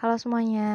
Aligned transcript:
Halo 0.00 0.16
semuanya, 0.16 0.72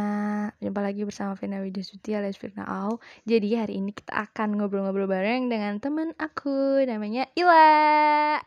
jumpa 0.61 0.85
lagi 0.85 1.01
bersama 1.01 1.33
Vina 1.33 1.57
Widyasuti 1.57 2.13
alias 2.13 2.37
Firna 2.37 2.61
Au. 2.61 3.01
Jadi 3.25 3.57
hari 3.57 3.81
ini 3.81 3.89
kita 3.89 4.13
akan 4.13 4.53
ngobrol-ngobrol 4.53 5.09
bareng 5.09 5.49
dengan 5.49 5.81
temen 5.81 6.13
aku 6.21 6.85
namanya 6.85 7.25
Ila. 7.33 8.37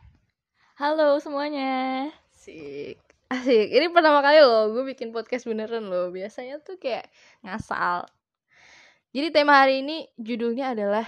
Halo 0.79 1.19
semuanya. 1.19 2.07
Asik, 2.31 2.95
asik. 3.27 3.75
Ini 3.75 3.91
pertama 3.91 4.23
kali 4.23 4.39
loh 4.39 4.71
gue 4.71 4.87
bikin 4.95 5.11
podcast 5.11 5.51
beneran 5.51 5.91
loh. 5.91 6.15
Biasanya 6.15 6.63
tuh 6.63 6.79
kayak 6.79 7.11
ngasal. 7.43 8.07
Jadi 9.11 9.35
tema 9.35 9.59
hari 9.59 9.83
ini 9.83 10.07
judulnya 10.15 10.79
adalah 10.79 11.03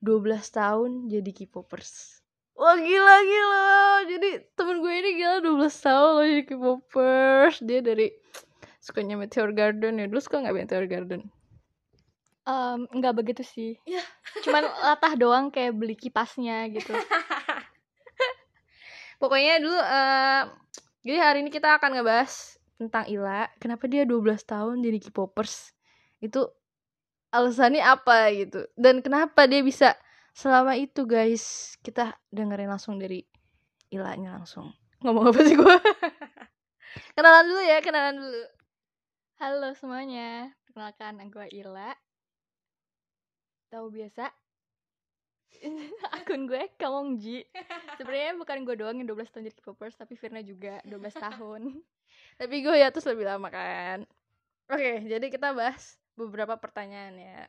12 0.00 0.32
tahun 0.48 1.12
jadi 1.12 1.28
K-popers. 1.44 2.24
Wah 2.56 2.80
gila 2.80 3.16
gila. 3.20 3.68
Jadi 4.08 4.48
temen 4.56 4.80
gue 4.80 4.92
ini 4.96 5.20
gila 5.20 5.44
12 5.44 5.60
tahun 5.60 6.08
loh 6.08 6.24
jadi 6.24 6.44
K-popers. 6.48 7.60
Dia 7.60 7.84
dari 7.84 8.08
sukanya 8.84 9.16
Meteor 9.16 9.56
Garden 9.56 9.96
ya. 9.96 10.04
Dulu 10.04 10.20
suka 10.20 10.44
nggak 10.44 10.52
Meteor 10.52 10.84
Garden? 10.84 11.32
Um, 12.44 12.84
nggak 12.92 13.16
begitu 13.16 13.40
sih. 13.40 13.80
Iya. 13.88 14.04
Cuman 14.44 14.68
latah 14.68 15.16
doang 15.16 15.48
kayak 15.48 15.72
beli 15.72 15.96
kipasnya 15.96 16.68
gitu. 16.68 16.92
Pokoknya 19.20 19.64
dulu 19.64 19.80
eh 19.80 20.42
jadi 21.00 21.18
hari 21.20 21.38
ini 21.40 21.48
kita 21.48 21.80
akan 21.80 21.96
ngebahas 21.96 22.60
tentang 22.76 23.08
Ila. 23.08 23.48
Kenapa 23.56 23.88
dia 23.88 24.04
12 24.04 24.44
tahun 24.44 24.84
jadi 24.84 25.00
K-popers? 25.08 25.72
Itu 26.20 26.52
alasannya 27.32 27.80
apa 27.80 28.28
gitu. 28.36 28.68
Dan 28.76 29.00
kenapa 29.00 29.48
dia 29.48 29.64
bisa 29.64 29.96
selama 30.36 30.76
itu 30.76 31.08
guys. 31.08 31.76
Kita 31.80 32.12
dengerin 32.28 32.68
langsung 32.68 33.00
dari 33.00 33.24
Ilanya 33.88 34.36
langsung. 34.36 34.68
Ngomong 35.00 35.32
apa 35.32 35.40
sih 35.44 35.56
gue? 35.56 35.76
kenalan 37.16 37.44
dulu 37.48 37.62
ya, 37.64 37.80
kenalan 37.80 38.16
dulu. 38.20 38.53
Halo 39.34 39.74
semuanya. 39.74 40.54
Perkenalkan 40.62 41.26
gue 41.26 41.46
Ila. 41.58 41.90
Tahu 43.66 43.90
biasa 43.90 44.30
akun 46.14 46.46
gue 46.46 46.70
Kamongji. 46.78 47.42
Sebenarnya 47.98 48.38
bukan 48.38 48.62
gue 48.62 48.74
doang 48.78 48.96
yang 49.02 49.10
12 49.10 49.34
tahun 49.34 49.44
jadi 49.50 49.58
K-popers, 49.58 49.98
tapi 49.98 50.14
Firna 50.14 50.38
juga 50.46 50.78
12 50.86 51.18
tahun. 51.18 51.62
Tapi 52.40 52.62
gue 52.62 52.78
ya 52.78 52.90
terus 52.94 53.06
lebih 53.10 53.26
lama 53.26 53.50
kan. 53.50 54.06
Oke, 54.70 55.02
jadi 55.06 55.26
kita 55.30 55.50
bahas 55.50 55.98
beberapa 56.14 56.54
pertanyaan 56.58 57.14
ya. 57.18 57.40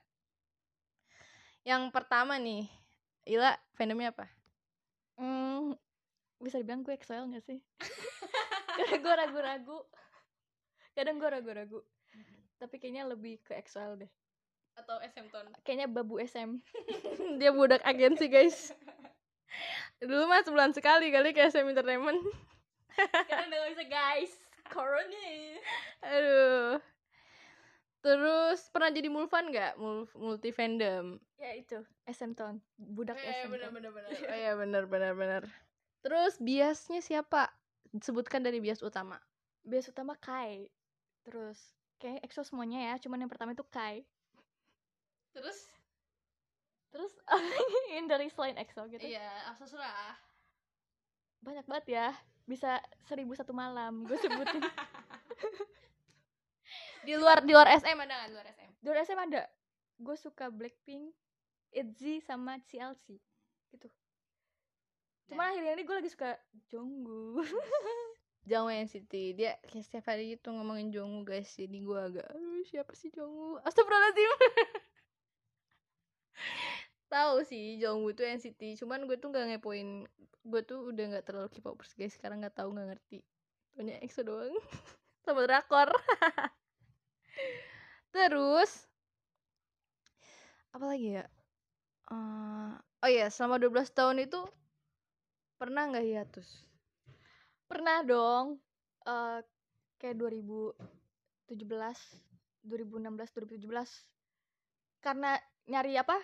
Yang 1.65 1.93
pertama 1.93 2.37
nih, 2.41 2.65
Ila 3.29 3.53
fandomnya 3.77 4.09
apa? 4.13 4.25
Hmm, 5.17 5.77
bisa 6.41 6.61
dibilang 6.61 6.81
gue 6.81 6.97
EXO 6.97 7.29
gak 7.29 7.45
sih? 7.45 7.61
Karena 8.77 8.97
gue 9.01 9.13
ragu-ragu. 9.25 9.79
Kadang 10.95 11.19
gue 11.19 11.29
ragu-ragu. 11.29 11.79
Tapi 12.55 12.75
kayaknya 12.79 13.03
lebih 13.03 13.43
ke 13.43 13.51
EXO 13.59 13.99
deh. 13.99 14.11
Atau 14.79 14.95
SM 15.03 15.27
Tone? 15.27 15.51
Kayaknya 15.67 15.87
babu 15.91 16.19
SM. 16.23 16.59
Dia 17.39 17.51
budak 17.51 17.83
agensi 17.83 18.31
guys. 18.31 18.71
Dulu 19.99 20.27
mah 20.27 20.43
sebulan 20.43 20.71
sekali 20.71 21.11
kali 21.11 21.35
ke 21.35 21.43
SM 21.51 21.67
Entertainment. 21.67 22.19
Sekarang 22.95 23.51
udah 23.51 23.59
gak 23.59 23.71
bisa 23.75 23.85
guys. 23.91 24.33
Corona. 24.71 25.31
Aduh. 26.03 26.79
Terus 28.05 28.69
pernah 28.69 28.93
jadi 28.93 29.09
mulfan 29.09 29.49
nggak? 29.49 29.81
Mul 29.81 30.05
multi 30.13 30.53
fandom. 30.53 31.17
Ya 31.41 31.57
itu, 31.57 31.81
SM 32.05 32.37
Tone. 32.37 32.61
Budak 32.77 33.17
SM 33.17 33.49
Tone. 33.49 33.73
bener 33.73 33.89
bener. 33.89 34.09
Oh 34.13 34.37
iya 34.37 34.53
bener 34.53 34.83
bener 34.85 35.11
bener. 35.17 35.43
Terus 36.05 36.37
biasnya 36.37 37.01
siapa? 37.01 37.49
Sebutkan 37.97 38.45
dari 38.45 38.61
bias 38.61 38.85
utama. 38.85 39.17
Bias 39.65 39.89
utama 39.89 40.13
Kai. 40.21 40.69
Terus 41.25 41.59
kayak 41.97 42.21
EXO 42.21 42.45
semuanya 42.45 42.93
ya, 42.93 43.01
cuman 43.01 43.25
yang 43.25 43.31
pertama 43.31 43.57
itu 43.57 43.65
Kai. 43.67 44.05
Terus? 45.33 45.57
Terus 46.93 47.11
yang 47.97 48.07
dari 48.07 48.29
selain 48.31 48.55
EXO 48.55 48.87
gitu. 48.93 49.03
Iya, 49.03 49.51
terserah. 49.57 50.15
Banyak 51.43 51.65
banget 51.67 51.85
ya. 51.91 52.07
Bisa 52.45 52.77
seribu 53.09 53.33
satu 53.33 53.51
malam 53.51 54.05
gue 54.05 54.15
sebutin. 54.21 54.61
Di 57.05 57.13
luar 57.13 57.45
di 57.45 57.53
luar 57.53 57.69
SM 57.69 57.93
ada 58.01 58.13
nggak 58.17 58.29
di 58.29 58.33
luar 58.33 58.47
SM? 58.49 58.69
Di 58.81 58.85
luar 58.89 58.97
SM 59.05 59.19
ada. 59.29 59.41
Gue 60.01 60.17
suka 60.17 60.49
Blackpink, 60.49 61.13
ITZY 61.69 62.17
sama 62.25 62.57
CLC. 62.65 63.21
Gitu. 63.69 63.87
Cuman 65.29 65.53
akhirnya 65.53 65.77
ini 65.77 65.85
gue 65.85 65.95
lagi 66.01 66.09
suka 66.09 66.33
Jungkook. 66.73 67.45
Jungwoo 68.45 68.69
NCT 68.69 69.13
dia 69.33 69.57
kayak 69.65 69.85
setiap 69.89 70.13
hari 70.13 70.37
gitu 70.37 70.53
ngomongin 70.53 70.93
Jungwoo 70.93 71.25
guys 71.25 71.49
jadi 71.57 71.81
gue 71.81 71.99
agak 71.99 72.25
"Aduh, 72.29 72.61
siapa 72.69 72.93
sih 72.93 73.09
Jungwoo 73.09 73.57
Astagfirullahaladzim. 73.65 74.29
Tahu 77.13 77.35
sih 77.41 77.81
Jungwoo 77.81 78.13
itu 78.13 78.21
NCT 78.21 78.85
cuman 78.85 79.09
gue 79.09 79.17
tuh 79.17 79.33
nggak 79.33 79.57
ngepoin 79.57 80.05
gue 80.45 80.61
tuh 80.61 80.93
udah 80.93 81.05
nggak 81.09 81.25
terlalu 81.25 81.49
K-popers 81.57 81.97
guys. 81.97 82.13
Sekarang 82.13 82.45
nggak 82.45 82.53
tahu 82.53 82.69
nggak 82.77 82.93
ngerti. 82.93 83.25
Punya 83.73 83.97
EXO 84.05 84.21
doang. 84.21 84.53
Sama 85.25 85.49
drakor 85.49 85.89
terus 88.15 88.87
apa 90.71 90.87
lagi 90.87 91.19
ya? 91.19 91.25
Eh, 92.13 92.73
oh 92.77 93.09
iya 93.09 93.27
selama 93.33 93.57
12 93.57 93.89
tahun 93.89 94.21
itu 94.21 94.37
pernah 95.57 95.89
nggak 95.89 96.05
hiatus 96.05 96.65
Pernah 97.65 98.05
dong. 98.05 98.61
eh 99.05 99.39
kayak 100.01 100.17
2017, 100.17 100.73
2016, 102.65 103.29
2017. 103.33 103.89
Karena 105.01 105.37
nyari 105.69 105.93
apa? 105.97 106.17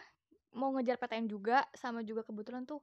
Mau 0.57 0.73
ngejar 0.73 0.97
PTN 0.97 1.29
juga 1.29 1.63
sama 1.77 2.01
juga 2.01 2.25
kebetulan 2.25 2.65
tuh 2.65 2.81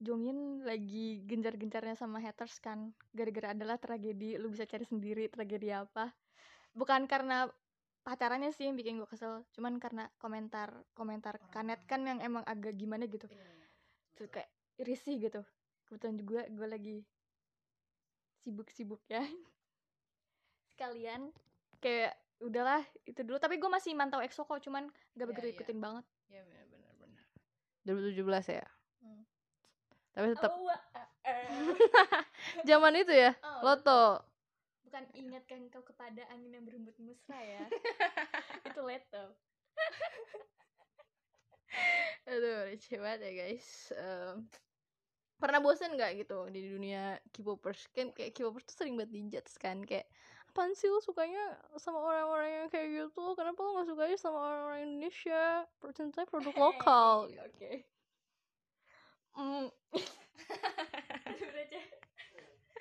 Jongin 0.00 0.64
lagi 0.64 1.20
gencar-gencarnya 1.28 1.92
sama 1.92 2.24
haters 2.24 2.56
kan. 2.56 2.88
Gara-gara 3.12 3.52
adalah 3.52 3.76
tragedi, 3.76 4.40
lu 4.40 4.48
bisa 4.48 4.64
cari 4.64 4.88
sendiri 4.88 5.28
tragedi 5.28 5.68
apa. 5.76 6.08
Bukan 6.72 7.04
karena 7.04 7.44
pacarannya 8.00 8.48
sih 8.56 8.64
yang 8.64 8.80
bikin 8.80 8.96
gue 8.96 9.04
kesel, 9.04 9.44
cuman 9.52 9.76
karena 9.76 10.08
komentar 10.16 10.72
komentar 10.96 11.36
kanet 11.52 11.84
kan 11.84 12.00
yang 12.08 12.16
emang 12.24 12.40
agak 12.48 12.80
gimana 12.80 13.04
gitu. 13.04 13.28
Terus 14.16 14.28
kayak 14.32 14.48
risih 14.80 15.20
gitu. 15.20 15.44
Kebetulan 15.84 16.16
juga 16.16 16.40
gue 16.48 16.66
lagi 16.66 16.96
sibuk-sibuk 18.40 19.00
ya. 19.06 19.22
Sekalian 20.72 21.32
kayak 21.80 22.16
udahlah 22.40 22.80
itu 23.04 23.20
dulu. 23.20 23.36
Tapi 23.36 23.60
gue 23.60 23.70
masih 23.70 23.92
mantau 23.92 24.20
EXO 24.20 24.44
kok 24.44 24.60
cuman 24.64 24.88
gak 25.14 25.24
Iya, 25.24 25.28
begitu 25.28 25.46
iya. 25.48 25.54
ikutin 25.56 25.78
banget. 25.78 26.04
Ya 26.28 26.40
benar 26.44 26.64
benar 26.68 26.92
benar. 26.96 27.24
2017 27.84 28.56
ya? 28.60 28.66
Hmm. 29.00 29.22
tapi 30.10 30.26
tetap 30.34 30.50
Oh, 30.52 30.66
wah, 30.66 30.80
eh, 31.22 31.46
zaman 32.68 32.92
itu 32.98 33.14
ya? 33.14 33.32
Oh, 33.40 33.62
Loto. 33.62 34.26
Bukan 34.84 35.04
ingatkan 35.14 35.70
kau 35.70 35.86
kepada 35.86 36.26
angin 36.34 36.50
yang 36.50 36.66
berembut 36.66 36.98
mesra 36.98 37.38
ya. 37.38 37.62
Itu 38.66 38.82
leto. 38.82 39.38
Aduh 42.26 42.66
receh 42.66 42.98
banget 42.98 43.20
ya 43.30 43.32
guys. 43.38 43.68
Em, 43.94 44.50
pernah 45.40 45.58
bosen 45.64 45.96
nggak 45.96 46.12
gitu 46.22 46.46
di 46.52 46.60
dunia 46.68 47.16
K-popers? 47.32 47.88
Kan 47.96 48.12
kayak 48.12 48.36
K-popers 48.36 48.68
tuh 48.68 48.76
sering 48.76 48.94
banget 49.00 49.16
dijudge 49.16 49.56
kan 49.56 49.80
kayak 49.82 50.06
apaan 50.50 50.74
sih 50.74 50.90
lo 50.90 50.98
sukanya 50.98 51.56
sama 51.78 52.02
orang-orang 52.02 52.50
yang 52.50 52.66
kayak 52.68 52.88
gitu? 52.90 53.38
Kenapa 53.38 53.58
lo 53.62 53.70
gak 53.80 53.88
sukanya 53.88 54.16
sama 54.18 54.38
orang-orang 54.42 54.80
Indonesia? 54.84 55.64
Percintaan 55.78 56.26
produk 56.26 56.54
lokal. 56.68 57.30
Oke. 57.30 57.86
Hmm. 59.30 59.70
Aduh, 61.30 61.50
receh. 61.54 61.84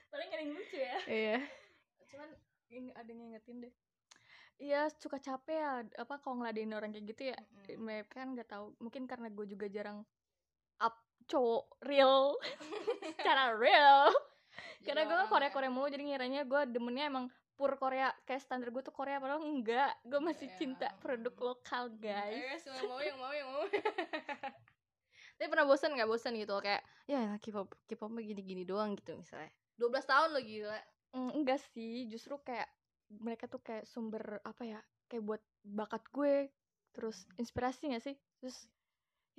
paling 0.10 0.28
gak 0.34 0.38
ada 0.42 0.44
yang 0.44 0.54
lucu 0.58 0.78
ya. 0.82 0.98
Iya. 1.06 1.38
Cuman 2.10 2.30
ada 2.98 3.10
yang 3.10 3.20
ngingetin 3.22 3.58
deh. 3.70 3.74
Iya 4.60 4.92
suka 4.92 5.24
capek 5.24 5.56
ya 5.56 5.72
apa 6.04 6.20
kalau 6.20 6.44
ngeladenin 6.44 6.76
orang 6.76 6.92
kayak 6.92 7.16
gitu 7.16 7.32
ya 7.32 7.38
mereka 7.80 8.20
kan 8.26 8.36
nggak 8.36 8.50
tahu. 8.52 8.76
Mungkin 8.84 9.08
karena 9.08 9.32
gue 9.32 9.46
juga 9.48 9.72
jarang 9.72 10.04
up 10.84 11.09
cowok 11.30 11.64
real. 11.86 12.34
Secara 13.22 13.54
real. 13.54 14.10
Karena 14.86 15.06
gue 15.06 15.16
kan 15.16 15.28
Korea 15.30 15.50
Korea 15.54 15.70
mulu 15.70 15.88
jadi 15.88 16.04
ngiranya 16.04 16.42
gue 16.44 16.62
demennya 16.74 17.06
emang 17.08 17.26
pur 17.54 17.76
Korea 17.76 18.16
kayak 18.24 18.40
standar 18.40 18.72
gue 18.72 18.80
tuh 18.80 18.96
Korea 18.96 19.20
padahal 19.20 19.44
enggak. 19.44 19.94
Gue 20.02 20.20
masih 20.20 20.48
Iya. 20.50 20.58
cinta 20.58 20.88
produk 20.98 21.36
lokal 21.38 21.92
guys. 21.96 22.40
Ayo, 22.40 22.56
semua 22.58 22.84
mau 22.90 23.02
yang 23.04 23.18
mau 23.20 23.32
yang 23.32 23.48
mau. 23.52 23.64
Tapi 25.40 25.48
pernah 25.48 25.68
bosan 25.68 25.96
nggak? 25.96 26.10
Bosan 26.10 26.36
gitu 26.36 26.56
kayak 26.60 26.84
ya 27.06 27.40
K-pop 27.40 27.72
K-pop 27.88 28.12
mah 28.12 28.24
gini-gini 28.24 28.64
doang 28.64 28.96
gitu 28.96 29.16
misalnya. 29.16 29.52
12 29.80 30.04
tahun 30.04 30.30
lo 30.36 30.42
gila. 30.44 30.80
Mm, 31.16 31.32
enggak 31.44 31.60
sih. 31.72 32.08
Justru 32.08 32.40
kayak 32.44 32.68
mereka 33.20 33.48
tuh 33.48 33.60
kayak 33.60 33.88
sumber 33.88 34.40
apa 34.44 34.64
ya 34.64 34.80
kayak 35.08 35.24
buat 35.24 35.42
bakat 35.64 36.04
gue. 36.12 36.52
Terus 36.92 37.24
inspirasi 37.36 37.94
gak 37.94 38.04
sih? 38.04 38.16
Terus 38.42 38.66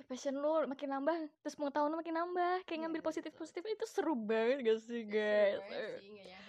ya 0.01 0.03
passion 0.09 0.33
lu 0.33 0.65
makin 0.65 0.89
nambah 0.97 1.13
terus 1.45 1.53
pengetahuan 1.53 1.93
lu 1.93 1.97
makin 2.01 2.17
nambah 2.17 2.65
kayak 2.65 2.73
Iya, 2.73 2.81
ngambil 2.89 3.01
positif 3.05 3.31
positif 3.37 3.61
itu 3.61 3.85
seru 3.85 4.17
banget 4.17 4.65
gak 4.65 4.79
sih 4.81 5.05
guys? 5.05 5.61
Eh, 5.69 6.01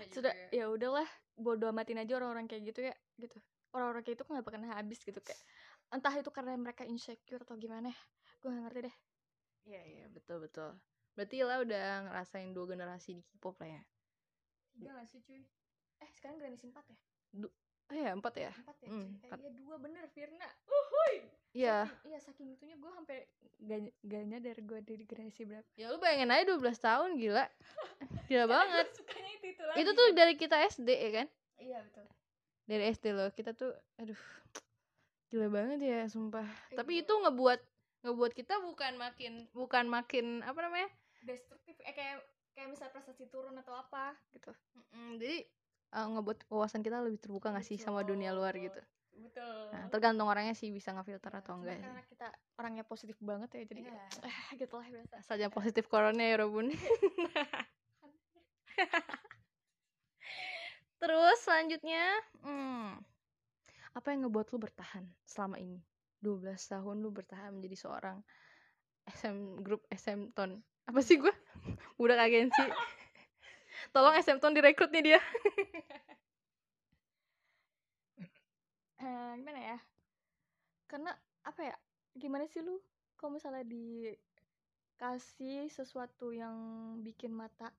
sudah 0.09 0.33
ya 0.49 0.73
udahlah 0.73 1.05
bodo 1.37 1.69
amatin 1.69 2.01
aja 2.01 2.17
orang-orang 2.17 2.49
kayak 2.49 2.73
gitu 2.73 2.81
ya 2.89 2.95
gitu. 3.21 3.37
Orang-orang 3.77 4.01
kayak 4.05 4.17
itu 4.17 4.25
kan 4.25 4.41
gak 4.41 4.47
bakal 4.49 4.65
habis 4.65 4.99
gitu 5.05 5.21
kayak 5.21 5.41
entah 5.93 6.15
itu 6.17 6.31
karena 6.33 6.57
mereka 6.57 6.89
insecure 6.89 7.45
atau 7.45 7.61
gimana 7.61 7.93
gue 8.41 8.49
gak 8.49 8.65
ngerti 8.73 8.81
deh. 8.89 8.97
Iya 9.69 9.83
iya 9.85 10.05
betul 10.09 10.41
betul. 10.41 10.73
Berarti 11.13 11.37
lah 11.45 11.61
udah 11.61 12.09
ngerasain 12.09 12.57
dua 12.57 12.65
generasi 12.73 13.21
di 13.21 13.23
K-pop 13.37 13.61
lah 13.61 13.69
ya. 13.69 13.83
tiga 14.73 14.97
gak 14.97 15.09
sih 15.13 15.21
cuy? 15.21 15.45
Eh 16.01 16.11
sekarang 16.17 16.41
generasi 16.41 16.73
empat 16.73 16.89
ya 16.89 16.99
Oh 17.85 17.95
iya 17.95 18.11
empat 18.11 18.35
ya. 18.37 18.53
empat 18.55 18.77
ya 18.79 18.89
cuy 18.89 19.01
empat. 19.21 19.37
eh, 19.37 19.43
iya 19.43 19.51
dua 19.55 19.75
bener 19.77 20.05
Firna 20.09 20.49
uhuy 20.65 21.15
Iya. 21.53 21.85
Saking- 21.85 22.09
iya 22.09 22.19
saking 22.19 22.49
itunya 22.51 22.75
gue 22.75 22.91
sampai 22.91 23.19
gak, 23.61 23.79
gak 24.01 24.23
nyadar 24.25 24.57
gue 24.59 24.79
dari 24.81 25.05
generasi 25.05 25.45
berapa 25.45 25.69
Ya 25.75 25.87
lu 25.87 25.99
bayangin 25.99 26.33
aja 26.33 26.49
12 26.49 26.79
tahun 26.79 27.11
gila. 27.15 27.45
Gila 28.31 28.47
banget. 28.47 28.87
sukanya 28.97 29.31
itu 29.35 29.47
itu 29.51 29.63
Itu 29.77 29.91
tuh 29.93 30.07
dari 30.13 30.35
kita 30.35 30.57
SD 30.65 30.89
ya 30.89 31.11
kan? 31.15 31.27
iya 31.59 31.79
betul 31.83 32.09
Dari 32.65 32.83
SD 32.89 33.05
loh. 33.11 33.29
Kita 33.31 33.53
tuh 33.53 33.69
aduh. 33.97 34.17
Gila 35.29 35.49
banget 35.49 35.79
ya 35.83 36.01
sumpah. 36.07 36.45
Eh, 36.71 36.77
Tapi 36.77 36.93
gila. 36.95 37.03
itu 37.05 37.15
ngebuat 37.21 37.61
ngebuat 38.03 38.33
kita 38.33 38.55
bukan 38.59 38.93
makin 38.97 39.33
bukan 39.53 39.85
makin 39.87 40.41
apa 40.41 40.59
namanya? 40.59 40.89
destruktif 41.21 41.79
eh 41.81 41.93
kayak 41.93 42.19
kayak 42.51 42.69
misal 42.69 42.89
prestasi 42.89 43.25
turun 43.27 43.55
atau 43.55 43.73
apa 43.73 44.11
gitu 44.31 44.51
Mm, 44.91 45.17
jadi 45.17 45.39
eh, 45.93 46.07
ngebuat 46.09 46.49
wawasan 46.49 46.81
kita 46.81 47.01
lebih 47.01 47.21
terbuka 47.21 47.51
gak 47.51 47.63
sih 47.63 47.77
sama 47.77 48.03
dunia 48.03 48.33
luar 48.33 48.53
gitu. 48.55 48.81
betul. 49.13 49.59
Nah, 49.71 49.87
tergantung 49.89 50.27
orangnya 50.27 50.53
sih 50.53 50.69
bisa 50.69 50.91
ngefilter 50.91 51.31
atau 51.33 51.55
Cuma 51.55 51.63
enggak 51.63 51.77
sih. 51.79 51.85
karena 51.85 52.03
kita 52.05 52.27
orangnya 52.57 52.85
positif 52.85 53.17
banget 53.21 53.49
ya 53.55 53.63
jadi 53.65 53.81
Iya. 53.85 54.05
eh 54.29 54.39
gitu 54.57 54.75
lah 54.75 54.89
biasa. 54.89 55.15
Saja 55.23 55.47
positif 55.49 55.85
corona 55.87 56.23
ya 56.23 56.37
Robun. 56.41 56.73
Terus 61.01 61.39
selanjutnya 61.43 62.05
hmm, 62.43 62.95
apa 63.93 64.07
yang 64.15 64.27
ngebuat 64.27 64.47
lu 64.55 64.59
bertahan 64.61 65.05
selama 65.25 65.59
ini? 65.59 65.83
12 66.23 66.47
tahun 66.71 67.03
lu 67.03 67.11
bertahan 67.11 67.51
menjadi 67.51 67.77
seorang 67.83 68.23
SM 69.11 69.59
grup 69.61 69.83
SM 69.91 70.31
Ton. 70.33 70.63
Apa 70.87 71.03
sih 71.03 71.19
gua? 71.19 71.35
Budak 71.99 72.23
agensi 72.23 72.63
tolong 73.91 74.15
SM 74.15 74.39
Ton 74.39 74.55
direkrut 74.55 74.95
nih 74.95 75.03
dia. 75.15 75.21
Eh, 79.03 79.35
gimana 79.35 79.59
ya? 79.59 79.83
Karena 80.87 81.11
apa 81.43 81.59
ya 81.67 81.75
gimana 82.15 82.47
sih 82.47 82.63
lu? 82.63 82.79
Kalau 83.19 83.35
misalnya 83.35 83.67
dikasih 83.67 84.15
sesuatu 85.67 86.31
yang 86.31 86.55
bikin 87.03 87.35
mata 87.35 87.75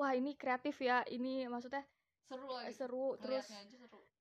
wah 0.00 0.16
ini 0.16 0.32
kreatif 0.40 0.80
ya 0.80 1.04
ini 1.12 1.44
maksudnya 1.44 1.84
seru 2.24 2.48
eh, 2.64 2.72
seru 2.72 3.20
terus 3.20 3.44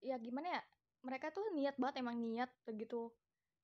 ya 0.04 0.20
gimana 0.20 0.60
ya 0.60 0.62
mereka 1.08 1.32
tuh 1.32 1.48
niat 1.56 1.80
banget 1.80 2.04
emang 2.04 2.20
niat 2.20 2.52
begitu. 2.68 3.08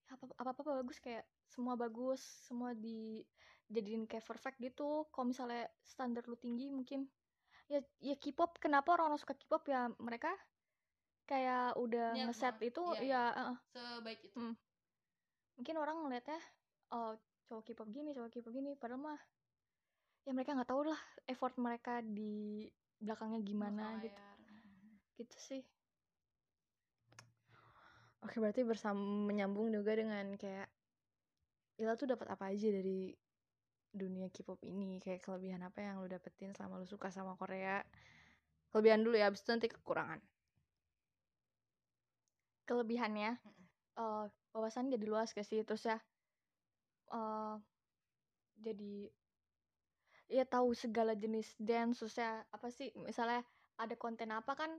Apa 0.07 0.31
apa 0.39 0.49
apa 0.55 0.71
bagus 0.79 1.03
kayak 1.03 1.27
semua 1.51 1.75
bagus 1.75 2.23
semua 2.47 2.71
dijadiin 2.71 4.07
kayak 4.07 4.23
perfect 4.23 4.57
gitu. 4.63 5.03
Kalau 5.11 5.27
misalnya 5.27 5.67
standar 5.83 6.23
lu 6.29 6.39
tinggi 6.39 6.71
mungkin 6.71 7.09
ya 7.71 7.79
ya 8.01 8.15
K-pop 8.17 8.61
kenapa 8.61 8.93
orang, 8.93 9.13
-orang 9.13 9.21
suka 9.21 9.33
K-pop? 9.33 9.65
Ya 9.69 9.89
mereka 9.97 10.31
kayak 11.25 11.73
udah 11.81 12.13
Niat 12.13 12.29
ngeset 12.29 12.55
banget. 12.61 12.69
itu 12.69 12.83
Iya, 13.01 13.33
ya 13.33 13.49
eh, 13.53 13.57
sebaik 13.73 14.19
itu. 14.21 14.37
Hmm. 14.37 14.55
mungkin 15.55 15.75
orang 15.79 15.97
ngeliatnya 16.05 16.39
oh 16.93 17.17
cowok 17.49 17.63
K-pop 17.71 17.89
gini 17.89 18.13
cowok 18.13 18.29
K-pop 18.29 18.53
gini 18.53 18.77
padahal 18.77 19.01
mah 19.01 19.21
ya 20.25 20.31
mereka 20.33 20.53
nggak 20.53 20.69
tahu 20.69 20.89
lah 20.89 21.01
effort 21.29 21.55
mereka 21.57 22.01
di 22.05 22.65
belakangnya 23.01 23.41
gimana 23.45 23.85
gitu. 24.01 24.21
Gitu 25.15 25.37
sih. 25.37 25.63
Oke, 28.25 28.41
berarti 28.41 28.65
bersama 28.65 28.99
menyambung 28.99 29.69
juga 29.69 29.93
dengan 29.93 30.33
kayak 30.33 30.65
Ila 31.77 31.93
tuh 31.99 32.07
dapat 32.09 32.31
apa 32.31 32.49
aja 32.49 32.71
dari 32.71 33.13
dunia 34.01 34.27
K-pop 34.35 34.59
ini? 34.67 34.99
Kayak 35.03 35.21
kelebihan 35.25 35.61
apa 35.67 35.79
yang 35.85 35.95
lu 36.03 36.07
dapetin 36.11 36.51
selama 36.55 36.81
lu 36.81 36.87
suka 36.87 37.07
sama 37.09 37.33
Korea? 37.41 37.81
Kelebihan 38.71 39.01
dulu 39.05 39.15
ya, 39.17 39.31
abis 39.31 39.41
itu 39.43 39.49
nanti 39.55 39.67
kekurangan. 39.71 40.19
kelebihannya 42.65 43.31
eh 43.95 44.25
wawasan 44.51 44.91
jadi 44.91 45.05
luas 45.07 45.31
gak 45.31 45.47
sih 45.47 45.61
terus 45.63 45.85
ya 45.87 45.97
eh 47.13 47.55
jadi 48.65 48.93
ya 50.25 50.43
tahu 50.49 50.73
segala 50.73 51.13
jenis 51.13 51.53
dance 51.61 52.01
terus 52.01 52.17
ya 52.17 52.41
apa 52.49 52.67
sih 52.73 52.89
misalnya 52.97 53.45
ada 53.77 53.93
konten 54.03 54.33
apa 54.33 54.57
kan 54.57 54.71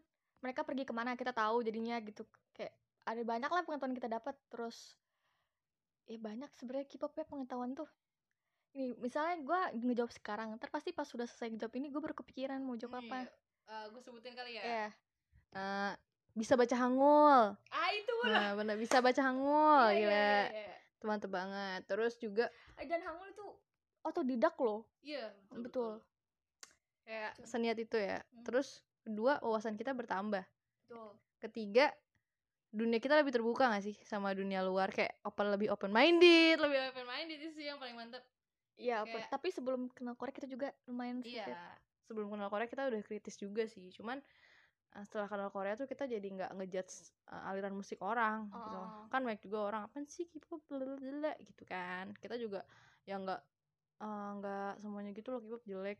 mereka 0.42 0.66
pergi 0.66 0.84
ke 0.88 0.92
mana 0.92 1.14
kita 1.14 1.30
tahu 1.32 1.62
jadinya 1.62 1.96
gitu 2.02 2.26
kayak 2.56 2.74
ada 3.06 3.22
banyak 3.22 3.50
lah 3.54 3.62
pengetahuan 3.62 3.94
kita 3.94 4.08
dapat 4.10 4.34
terus 4.50 4.98
ya 6.10 6.18
banyak 6.18 6.50
sebenarnya 6.58 6.86
K-pop 6.90 7.12
ya 7.14 7.24
pengetahuan 7.30 7.72
tuh 7.78 7.88
ini 8.76 8.92
misalnya 9.00 9.40
gue 9.40 9.60
ngejawab 9.80 10.12
sekarang 10.12 10.52
ntar 10.54 10.68
pasti 10.68 10.92
pas 10.92 11.08
sudah 11.08 11.24
selesai 11.24 11.56
jawab 11.56 11.72
ini 11.74 11.88
gue 11.88 11.96
baru 11.96 12.12
kepikiran 12.12 12.60
mau 12.60 12.76
jawab 12.76 13.00
apa 13.00 13.24
gue 13.88 14.00
sebutin 14.00 14.36
kali 14.36 14.60
ya 14.60 14.92
Eh, 15.56 15.92
bisa 16.36 16.52
baca 16.52 16.76
Hangul. 16.76 17.56
ah 17.56 17.88
itu 17.90 18.12
Nah, 18.28 18.52
bener 18.52 18.76
bisa 18.76 19.00
baca 19.00 19.16
Hangul, 19.24 19.88
gila. 19.88 20.52
Mantep 21.00 21.30
banget. 21.32 21.80
Terus 21.88 22.20
juga 22.20 22.52
dan 22.76 23.00
Hangul 23.00 23.32
itu 23.32 23.46
otodidak 24.02 24.52
loh 24.60 24.84
Iya, 25.00 25.32
betul 25.48 26.04
Kayak 27.02 27.40
Betul. 27.40 27.46
seniat 27.48 27.78
itu 27.80 27.96
ya. 27.96 28.20
Hmm. 28.20 28.44
Terus 28.44 28.68
kedua, 29.00 29.40
wawasan 29.40 29.74
kita 29.74 29.96
bertambah. 29.96 30.44
betul 30.84 31.10
ketiga 31.36 31.90
dunia 32.70 32.98
kita 32.98 33.16
lebih 33.16 33.32
terbuka 33.32 33.70
gak 33.70 33.82
sih 33.82 33.96
sama 34.02 34.30
dunia 34.32 34.60
luar 34.60 34.88
kayak 34.88 35.16
open 35.22 35.50
lebih 35.50 35.68
open 35.68 35.88
minded 35.88 36.58
lebih 36.58 36.78
open 36.90 37.06
minded 37.06 37.38
itu 37.38 37.50
sih 37.54 37.64
yang 37.66 37.78
paling 37.78 37.94
mantep 37.94 38.20
Iya, 38.76 39.02
Kayak- 39.02 39.30
tapi 39.30 39.48
sebelum 39.48 39.88
kenal 39.88 40.14
Korea 40.14 40.32
kita 40.32 40.46
juga 40.46 40.68
lumayan 40.84 41.20
iya 41.20 41.44
sedikit. 41.44 41.56
sebelum 42.04 42.28
kenal 42.28 42.46
Korea 42.46 42.64
kita 42.64 42.86
udah 42.86 43.00
kritis 43.00 43.34
juga 43.34 43.64
sih 43.64 43.88
cuman 43.90 44.20
eh, 44.92 45.02
setelah 45.02 45.26
kenal 45.26 45.48
Korea 45.48 45.74
tuh 45.74 45.84
kita 45.84 46.04
jadi 46.04 46.22
nggak 46.22 46.50
ngejudge 46.54 46.94
eh, 47.26 47.48
aliran 47.48 47.72
musik 47.72 47.98
orang 47.98 48.46
gitu 48.46 48.76
Oh. 48.76 49.08
kan 49.08 49.20
banyak 49.20 49.40
juga 49.40 49.58
orang 49.66 49.82
apa 49.84 50.04
sih 50.06 50.28
K-pop 50.30 50.60
blablabla 50.66 51.34
gitu 51.40 51.64
kan 51.64 52.12
kita 52.14 52.36
juga 52.36 52.62
yang 53.04 53.24
nggak 53.24 53.40
eh, 53.98 54.30
nggak 54.36 54.72
semuanya 54.78 55.10
gitu 55.10 55.28
loh 55.30 55.40
K-pop 55.40 55.64
jelek 55.64 55.98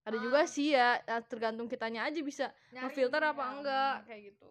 ada 0.00 0.16
Ah. 0.16 0.22
juga 0.22 0.40
sih 0.46 0.70
ya 0.70 0.96
eh, 0.98 1.22
tergantung 1.24 1.66
kitanya 1.66 2.04
aja 2.04 2.20
bisa 2.20 2.52
ngefilter 2.70 3.22
apa 3.22 3.42
enggak 3.50 3.94
kayak 4.06 4.22
gitu 4.30 4.50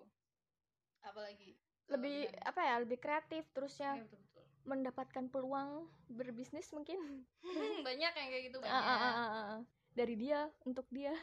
apalagi 1.02 1.54
Lebih 1.90 2.18
apa 2.46 2.62
ya, 2.62 2.76
lebih 2.78 2.98
kreatif 2.98 3.50
terus 3.50 3.74
ya 3.76 3.98
Iya, 3.98 4.06
betul. 4.06 4.22
Mendapatkan 4.64 5.28
peluang 5.28 5.86
berbisnis 6.08 6.70
mungkin. 6.70 7.00
Hmm, 7.40 7.78
banyak 7.82 8.12
yang 8.12 8.28
kayak 8.30 8.44
gitu 8.48 8.58
banyak 8.62 8.74
ah, 8.74 8.90
ah, 8.90 9.00
ah, 9.00 9.28
ah. 9.28 9.60
Dari 9.92 10.16
dia 10.16 10.48
untuk 10.64 10.86
dia 10.90 11.14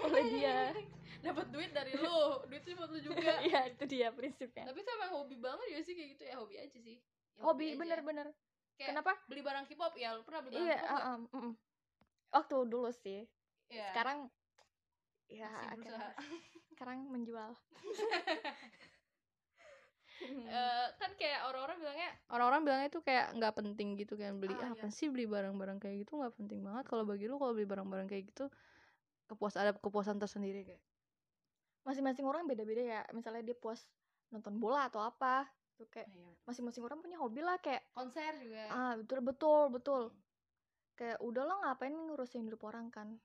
oleh 0.00 0.24
dia. 0.30 0.56
dapat 1.26 1.46
duit 1.50 1.70
dari 1.70 1.94
lu 1.94 2.10
duit 2.46 2.66
buat 2.72 2.90
lu 2.90 2.98
juga 2.98 3.38
Iya, 3.46 3.70
itu 3.70 3.84
dia 3.86 4.10
prinsipnya. 4.10 4.66
tapi 4.66 4.82
itu 4.82 4.90
emang 4.92 5.10
hobi 5.14 5.38
banget 5.38 5.66
ya 5.70 5.78
sih 5.78 5.94
kayak 5.94 6.08
gitu 6.12 6.22
ya 6.26 6.34
hobi 6.34 6.54
aja 6.58 6.78
sih 6.78 6.98
Ya, 7.32 7.42
Hobi 7.42 7.74
bener-bener. 7.74 8.28
Kayak 8.74 8.92
Kenapa? 8.92 9.12
beli 9.24 9.40
barang 9.40 9.64
K-pop 9.64 9.94
ya 9.94 10.12
lu 10.12 10.20
pernah 10.20 10.42
beli 10.42 10.58
barang 10.58 10.66
Iya, 10.66 10.78
K-pop 10.78 11.00
ah, 11.00 11.16
mm, 11.16 11.28
mm. 11.32 11.52
waktu 12.30 12.56
dulu 12.66 12.90
sih. 12.92 13.20
Iya. 13.70 13.86
Sekarang 13.88 14.18
ya 15.28 15.48
akhirnya- 15.48 16.12
sekarang 16.68 16.98
menjual. 17.08 17.56
Eh, 20.52 20.86
kan 21.00 21.10
kayak 21.16 21.48
orang-orang 21.48 21.80
bilangnya 21.80 22.10
orang-orang 22.28 22.60
bilangnya 22.62 22.88
itu 22.92 23.00
kayak 23.00 23.26
nggak 23.40 23.54
penting 23.56 23.88
gitu 23.96 24.14
kan 24.20 24.36
beli 24.36 24.54
Ah, 24.60 24.68
ah, 24.68 24.76
apa 24.76 24.86
sih 24.92 25.08
beli 25.08 25.24
barang-barang 25.24 25.80
kayak 25.80 26.04
gitu? 26.06 26.20
Nggak 26.20 26.34
penting 26.36 26.60
banget. 26.60 26.84
Kalau 26.86 27.04
bagi 27.08 27.24
lu 27.26 27.40
kalau 27.40 27.56
beli 27.56 27.66
barang-barang 27.66 28.06
kayak 28.06 28.24
gitu 28.30 28.46
kepuas 29.32 29.56
ada 29.56 29.72
kepuasan 29.72 30.20
tersendiri 30.20 30.68
kayak? 30.68 30.82
Masing-masing 31.88 32.28
orang 32.28 32.44
beda-beda 32.44 32.82
ya. 32.84 33.02
Misalnya 33.16 33.42
dia 33.42 33.56
puas 33.56 33.82
nonton 34.28 34.60
bola 34.60 34.92
atau 34.92 35.00
apa. 35.00 35.48
Tuh 35.80 35.88
kayak 35.88 36.08
iya. 36.12 36.30
masing-masing 36.44 36.84
orang 36.84 37.00
punya 37.00 37.16
hobi 37.16 37.40
lah 37.40 37.56
kayak 37.58 37.82
konser 37.96 38.36
juga. 38.38 38.68
Ah 38.68 38.92
betul 39.00 39.24
betul 39.24 39.72
betul. 39.72 40.02
Kayak 40.94 41.18
udah 41.24 41.42
lo 41.48 41.54
ngapain 41.64 41.96
ngurusin 41.96 42.44
hidup 42.44 42.62
orang 42.68 42.92
kan? 42.92 43.16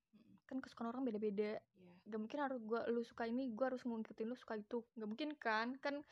Kan 0.48 0.64
kesukaan 0.64 0.90
orang 0.96 1.04
beda-beda. 1.04 1.60
Iya. 1.60 1.94
gak 2.08 2.24
mungkin 2.24 2.40
harus 2.40 2.64
gua 2.64 2.88
lu 2.88 3.04
suka 3.04 3.28
ini 3.28 3.52
gua 3.52 3.76
harus 3.76 3.84
ngikutin 3.84 4.28
lu 4.32 4.36
suka 4.40 4.56
itu. 4.56 4.80
Gak 4.96 5.10
mungkin 5.12 5.36
kan? 5.36 5.76
Kan 5.84 6.08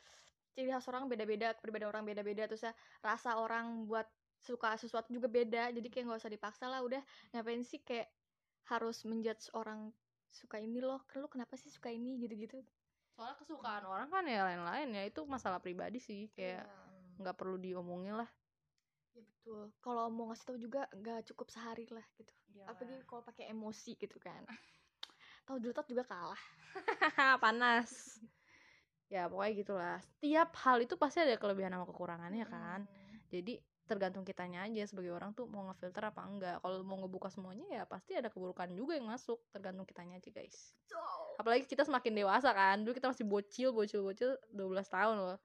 ciri 0.56 0.72
khas 0.72 0.88
orang 0.88 1.04
beda-beda 1.04 1.52
kepribadian 1.52 1.92
orang 1.92 2.08
beda-beda 2.08 2.48
terus 2.48 2.64
ya 2.64 2.72
rasa 3.04 3.36
orang 3.36 3.84
buat 3.84 4.08
suka 4.40 4.72
sesuatu 4.80 5.12
juga 5.12 5.28
beda 5.28 5.68
jadi 5.74 5.84
kayak 5.92 6.04
nggak 6.08 6.20
usah 6.24 6.32
dipaksa 6.32 6.64
lah 6.72 6.80
udah. 6.80 7.02
Ngapain 7.36 7.60
sih 7.60 7.84
kayak 7.84 8.08
harus 8.72 9.04
menjudge 9.04 9.52
orang 9.52 9.92
suka 10.32 10.56
ini 10.56 10.80
loh? 10.80 11.04
Lu 11.20 11.28
kenapa 11.28 11.60
sih 11.60 11.68
suka 11.68 11.92
ini? 11.92 12.16
Gitu-gitu. 12.24 12.64
Soalnya 13.12 13.36
kesukaan 13.40 13.84
orang 13.84 14.08
kan 14.08 14.24
ya 14.24 14.44
lain-lain 14.44 14.88
ya 14.96 15.02
itu 15.04 15.20
masalah 15.28 15.60
pribadi 15.60 16.00
sih 16.00 16.32
kayak 16.32 16.64
Iya. 16.64 17.20
nggak 17.20 17.36
perlu 17.36 17.56
diomongin 17.60 18.16
lah. 18.16 18.28
Ya 19.16 19.24
betul. 19.24 19.72
Kalau 19.80 20.08
mau 20.12 20.28
ngasih 20.32 20.44
tahu 20.52 20.58
juga 20.60 20.84
nggak 20.92 21.32
cukup 21.32 21.48
sehari 21.52 21.88
lah 21.92 22.04
gitu. 22.16 22.32
Iyalah. 22.56 22.72
apalagi 22.76 23.04
kalau 23.08 23.22
pakai 23.24 23.44
emosi 23.52 23.92
gitu 23.96 24.16
kan. 24.20 24.44
Tahu 25.48 25.56
jutot 25.60 25.84
juga 25.88 26.04
kalah. 26.04 26.42
Panas 27.44 28.20
ya 29.06 29.30
pokoknya 29.30 29.52
gitulah. 29.54 29.96
Setiap 30.18 30.50
hal 30.66 30.76
itu 30.82 30.94
pasti 30.98 31.22
ada 31.22 31.38
kelebihan 31.38 31.74
sama 31.74 31.86
kekurangannya 31.86 32.46
kan. 32.46 32.80
Jadi 33.30 33.58
tergantung 33.86 34.26
kitanya 34.26 34.66
aja 34.66 34.82
sebagai 34.82 35.14
orang 35.14 35.30
tuh 35.30 35.46
mau 35.46 35.62
ngefilter 35.70 36.10
apa 36.10 36.22
enggak. 36.26 36.56
Kalau 36.58 36.82
mau 36.82 36.98
ngebuka 36.98 37.30
semuanya 37.30 37.66
ya 37.70 37.82
pasti 37.86 38.18
ada 38.18 38.26
keburukan 38.30 38.66
juga 38.74 38.98
yang 38.98 39.06
masuk. 39.06 39.38
Tergantung 39.54 39.86
kitanya 39.86 40.18
aja 40.18 40.30
guys. 40.30 40.74
Apalagi 41.38 41.70
kita 41.70 41.86
semakin 41.86 42.12
dewasa 42.18 42.50
kan. 42.50 42.82
Dulu 42.82 42.92
kita 42.94 43.10
masih 43.10 43.24
bocil 43.26 43.70
bocil 43.70 44.02
bocil 44.02 44.34
12 44.50 44.86
tahun 44.90 45.16
loh. 45.22 45.38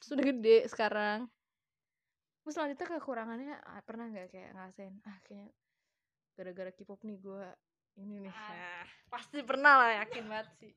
Sudah 0.00 0.24
gede 0.32 0.68
sekarang. 0.72 1.28
Terus 2.44 2.60
selanjutnya 2.60 2.88
kekurangannya 3.00 3.56
ah, 3.64 3.80
pernah 3.84 4.08
nggak 4.08 4.28
kayak 4.32 4.50
ngerasain 4.52 4.94
ah 5.08 5.16
kayaknya 5.24 5.48
gara-gara 6.34 6.70
K-pop 6.76 7.00
nih 7.08 7.16
gue 7.16 7.46
ini 8.04 8.28
nih. 8.28 8.32
Ah, 8.32 8.84
pasti 9.12 9.40
pernah 9.40 9.80
lah 9.80 9.90
yakin 10.04 10.24
banget 10.28 10.48
sih 10.60 10.72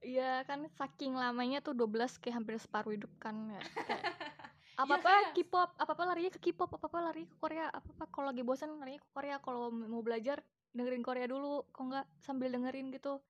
Iya 0.00 0.48
kan 0.48 0.64
saking 0.80 1.12
lamanya 1.12 1.60
tuh 1.60 1.76
12 1.76 2.16
kayak 2.16 2.40
hampir 2.40 2.56
separuh 2.56 2.96
hidup 2.96 3.12
kan 3.20 3.36
ya. 3.52 3.60
Kayak 4.80 4.96
apa-apa 4.96 5.36
K-pop, 5.36 5.70
apa-apa 5.76 6.02
larinya 6.08 6.32
ke 6.32 6.40
K-pop, 6.40 6.72
apa-apa 6.72 6.98
lari 7.04 7.28
ke 7.28 7.36
Korea, 7.36 7.68
apa-apa 7.68 8.08
kalau 8.08 8.32
lagi 8.32 8.40
bosan 8.40 8.80
larinya 8.80 9.04
ke 9.04 9.10
Korea, 9.12 9.36
kalau 9.44 9.68
mau 9.68 10.00
belajar 10.00 10.40
dengerin 10.72 11.04
Korea 11.04 11.28
dulu, 11.28 11.68
kok 11.68 11.84
enggak 11.84 12.08
sambil 12.24 12.48
dengerin 12.48 12.88
gitu. 12.88 13.20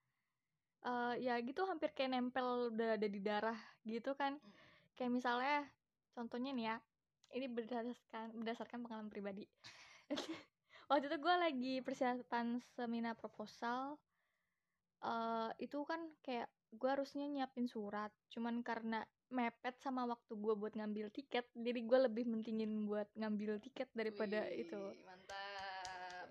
Eh 0.87 1.27
ya 1.27 1.35
gitu 1.43 1.67
hampir 1.67 1.91
kayak 1.91 2.15
nempel 2.15 2.71
udah 2.71 2.95
ada 2.95 3.03
di 3.03 3.19
darah 3.19 3.59
gitu 3.83 4.15
kan. 4.15 4.39
Kayak 4.95 5.11
misalnya 5.11 5.67
contohnya 6.15 6.55
nih 6.55 6.65
ya, 6.71 6.75
ini 7.35 7.47
berdasarkan 7.51 8.31
berdasarkan 8.31 8.79
pengalaman 8.87 9.11
pribadi. 9.11 9.43
Waktu 10.87 11.11
itu 11.11 11.17
gue 11.19 11.35
lagi 11.35 11.73
persiapan 11.83 12.63
seminar 12.79 13.19
proposal 13.19 13.99
eh 15.01 15.49
itu 15.57 15.81
kan 15.85 16.01
kayak 16.21 16.47
gue 16.71 16.89
harusnya 16.89 17.25
nyiapin 17.27 17.67
surat. 17.67 18.13
Cuman 18.29 18.61
karena 18.61 19.03
mepet 19.31 19.79
sama 19.79 20.03
waktu 20.05 20.35
gue 20.35 20.53
buat 20.59 20.75
ngambil 20.75 21.07
tiket 21.15 21.47
jadi 21.55 21.79
gue 21.87 21.99
lebih 22.11 22.27
mentingin 22.27 22.83
buat 22.83 23.07
ngambil 23.15 23.63
tiket 23.63 23.87
daripada 23.95 24.43
Wih, 24.51 24.67
itu. 24.67 24.81
mantap. 25.07 26.27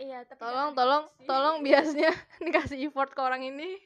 Iya 0.00 0.26
tapi 0.26 0.40
tolong 0.42 0.70
tolong 0.74 1.04
tolong 1.28 1.56
biasanya 1.62 2.10
dikasih 2.44 2.90
effort 2.90 3.14
ke 3.14 3.20
orang 3.22 3.42
ini. 3.46 3.78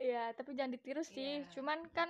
Iya 0.00 0.32
tapi 0.32 0.56
jangan 0.56 0.72
ditiru 0.72 1.04
sih. 1.04 1.44
Iya. 1.44 1.60
cuman 1.60 1.84
kan 1.92 2.08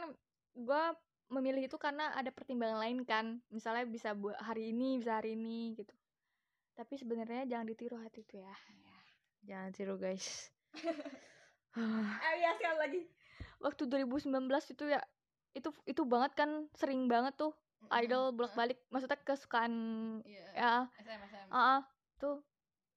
gue 0.55 0.83
memilih 1.27 1.67
itu 1.67 1.75
karena 1.75 2.15
ada 2.15 2.31
pertimbangan 2.31 2.79
lain 2.79 3.03
kan. 3.03 3.43
Misalnya 3.51 3.83
bisa 3.83 4.15
buat 4.15 4.39
hari 4.39 4.71
ini 4.71 5.03
bisa 5.03 5.19
hari 5.19 5.35
ini 5.35 5.75
gitu. 5.75 5.91
Tapi 6.79 6.95
sebenarnya 6.95 7.51
jangan 7.51 7.67
ditiru 7.67 7.99
hati 7.99 8.23
itu 8.23 8.39
ya 8.39 8.55
jangan 9.45 9.71
tiru 9.73 9.97
guys. 9.97 10.49
Ah. 11.71 12.19
Iya 12.35 12.51
sekali 12.59 12.79
lagi. 12.83 13.01
Waktu 13.63 13.87
2019 13.87 14.75
itu 14.75 14.91
ya 14.91 14.99
itu 15.55 15.71
itu 15.87 16.03
banget 16.03 16.35
kan 16.35 16.67
sering 16.75 17.07
banget 17.07 17.39
tuh 17.39 17.55
idol 17.95 18.35
bolak-balik. 18.35 18.75
Maksudnya 18.91 19.23
kesukaan 19.23 19.71
ya. 20.27 20.91
Ah 21.47 21.79
ah, 21.79 21.81
tuh. 22.19 22.43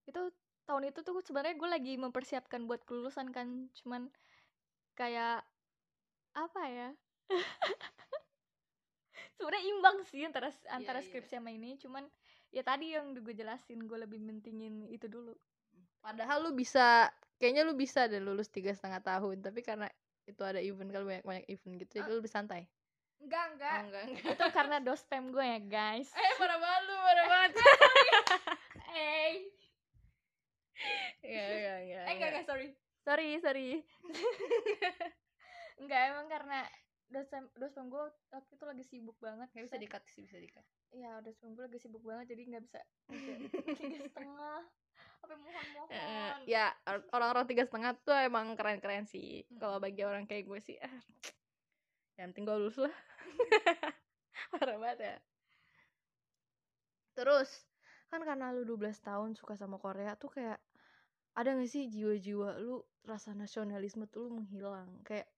Itu 0.09 0.33
tahun 0.65 0.89
itu 0.89 1.05
tuh 1.05 1.21
sebenarnya 1.21 1.53
gue 1.53 1.69
lagi 1.69 1.93
mempersiapkan 2.01 2.65
buat 2.65 2.81
kelulusan 2.89 3.29
kan 3.29 3.69
cuman 3.77 4.09
kayak 4.97 5.45
apa 6.33 6.61
ya? 6.65 6.89
Sebenarnya 9.37 9.63
imbang 9.69 9.97
sih 10.09 10.25
antara 10.25 10.49
antara 10.73 10.99
iya. 11.01 11.05
skripsi 11.05 11.37
sama 11.37 11.53
ini 11.53 11.77
cuman 11.77 12.09
ya 12.49 12.65
tadi 12.65 12.97
yang 12.97 13.13
gue 13.17 13.33
jelasin 13.37 13.85
gue 13.85 13.97
lebih 14.01 14.17
mentingin 14.17 14.89
itu 14.89 15.05
dulu 15.05 15.37
padahal 16.03 16.43
lu 16.43 16.51
bisa 16.51 17.07
kayaknya 17.39 17.63
lu 17.63 17.73
bisa 17.73 18.05
deh 18.05 18.19
lulus 18.19 18.51
tiga 18.51 18.75
setengah 18.75 18.99
tahun 18.99 19.39
tapi 19.39 19.63
karena 19.63 19.87
itu 20.23 20.43
ada 20.43 20.59
event 20.59 20.91
kan 20.91 21.03
banyak 21.03 21.23
banyak 21.23 21.45
event 21.47 21.73
gitu 21.79 21.91
jadi 21.97 22.05
Ah. 22.05 22.11
lu 22.11 22.19
lebih 22.19 22.31
santai 22.31 22.67
enggak 23.19 23.45
enggak 23.55 23.71
oh, 23.71 23.83
enggak 23.87 24.03
enggak 24.11 24.33
itu 24.35 24.45
karena 24.51 24.75
dos 24.79 24.99
spam 24.99 25.31
gue 25.31 25.43
ya 25.43 25.59
guys 25.63 26.11
eh 26.19 26.31
parah 26.35 26.59
banget 26.59 26.81
lu 26.83 26.93
parah 26.93 27.25
banget 27.25 27.51
eh 28.99 29.33
Enggak, 31.23 31.47
enggak, 31.47 31.77
enggak, 31.79 32.03
Eh 32.03 32.13
enggak 32.19 32.29
enggak 32.35 32.45
sorry. 32.45 32.67
Sorry, 33.03 33.29
sorry. 33.39 33.67
enggak 35.81 36.01
emang 36.11 36.27
karena 36.27 36.59
dosen 37.07 37.47
dosen 37.55 37.87
gue 37.87 38.03
waktu 38.35 38.51
itu 38.51 38.65
lagi 38.67 38.83
sibuk 38.83 39.15
banget. 39.23 39.47
Nggak 39.55 39.65
bisa 39.71 39.79
dikat 39.79 40.03
sih, 40.11 40.27
bisa 40.27 40.35
dikat 40.43 40.65
Iya, 40.91 41.23
dosen 41.23 41.55
gue 41.55 41.63
lagi 41.63 41.79
sibuk 41.79 42.03
banget 42.03 42.35
jadi 42.35 42.41
nggak 42.51 42.63
bisa 42.67 42.79
tiga 43.79 43.99
setengah. 44.11 44.59
Eh, 45.93 46.31
ya 46.49 46.73
or- 46.89 47.05
orang-orang 47.13 47.45
tiga 47.45 47.63
setengah 47.69 47.93
tuh 48.01 48.17
emang 48.17 48.57
keren-keren 48.57 49.05
sih. 49.05 49.45
Mm. 49.47 49.59
kalau 49.61 49.77
bagi 49.77 50.01
orang 50.01 50.25
kayak 50.25 50.49
gue 50.49 50.59
sih 50.59 50.77
ah, 50.81 50.89
yang 52.17 52.33
penting 52.33 52.49
gue 52.49 52.57
lulus 52.57 52.77
lah. 52.81 52.95
Parah 54.57 54.77
banget 54.81 54.99
ya. 55.01 55.15
Terus 57.13 57.49
kan 58.09 58.21
karena 58.25 58.53
lu 58.53 58.65
12 58.65 58.97
tahun 59.01 59.33
suka 59.37 59.57
sama 59.57 59.77
Korea 59.77 60.17
tuh 60.17 60.33
kayak 60.33 60.57
ada 61.33 61.57
gak 61.57 61.69
sih 61.69 61.89
jiwa-jiwa 61.89 62.61
lu 62.61 62.85
rasa 63.05 63.33
nasionalisme 63.33 64.05
tuh 64.09 64.29
lu 64.29 64.41
menghilang? 64.41 65.01
Kayak 65.05 65.29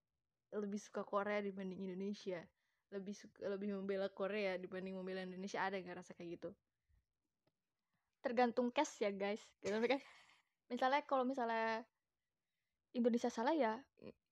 lebih 0.56 0.80
suka 0.80 1.04
Korea 1.04 1.44
dibanding 1.44 1.84
Indonesia? 1.84 2.44
Lebih 2.92 3.16
suka 3.16 3.44
lebih 3.48 3.76
membela 3.76 4.08
Korea 4.12 4.56
dibanding 4.56 4.96
membela 5.00 5.24
Indonesia? 5.24 5.64
Ada 5.64 5.80
gak 5.84 6.00
rasa 6.04 6.12
kayak 6.16 6.40
gitu 6.40 6.52
Tergantung 8.26 8.74
case 8.74 9.06
ya 9.06 9.14
guys. 9.14 9.42
Gitu 9.62 9.78
kan. 9.78 10.02
Misalnya 10.74 11.06
kalau 11.06 11.22
misalnya 11.22 11.86
Indonesia 12.98 13.30
salah 13.30 13.54
ya, 13.54 13.78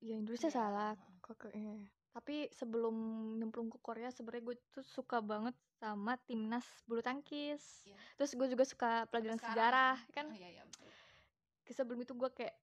ya 0.02 0.16
Indonesia 0.18 0.50
Iya. 0.50 0.58
salah. 0.58 0.98
Kok 1.22 1.54
iya. 1.54 1.78
Tapi 2.14 2.50
sebelum 2.54 2.94
nyemplung 3.38 3.70
ke 3.70 3.78
Korea 3.82 4.10
sebenarnya 4.10 4.54
gue 4.54 4.56
tuh 4.74 4.86
suka 4.86 5.22
banget 5.22 5.54
sama 5.78 6.18
timnas 6.26 6.66
bulu 6.90 7.06
tangkis. 7.06 7.86
Iya. 7.86 7.98
Terus 8.18 8.32
gue 8.34 8.48
juga 8.50 8.66
suka 8.66 9.06
pelajaran 9.14 9.38
sejarah 9.38 9.98
kan. 10.10 10.34
iya 10.34 10.58
iya 10.58 10.64
betul 10.66 10.90
sebelum 11.74 12.06
itu 12.06 12.14
gue 12.14 12.30
kayak 12.30 12.56